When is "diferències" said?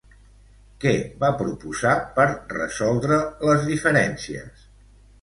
3.71-4.69